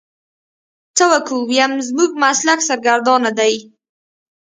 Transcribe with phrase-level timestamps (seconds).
[0.97, 3.53] څه وکو ويم زموږ مسلک سرګردانه دی.